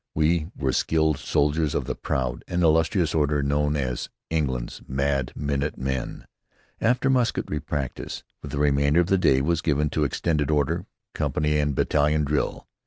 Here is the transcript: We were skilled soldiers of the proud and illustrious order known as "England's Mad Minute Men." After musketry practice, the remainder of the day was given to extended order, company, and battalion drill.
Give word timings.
We 0.15 0.47
were 0.57 0.73
skilled 0.73 1.19
soldiers 1.19 1.75
of 1.75 1.85
the 1.85 1.93
proud 1.93 2.43
and 2.47 2.63
illustrious 2.63 3.13
order 3.13 3.43
known 3.43 3.75
as 3.75 4.09
"England's 4.31 4.81
Mad 4.87 5.31
Minute 5.35 5.77
Men." 5.77 6.25
After 6.81 7.07
musketry 7.07 7.59
practice, 7.59 8.23
the 8.41 8.57
remainder 8.57 9.01
of 9.01 9.05
the 9.09 9.19
day 9.19 9.41
was 9.41 9.61
given 9.61 9.91
to 9.91 10.03
extended 10.03 10.49
order, 10.49 10.87
company, 11.13 11.59
and 11.59 11.75
battalion 11.75 12.23
drill. 12.23 12.67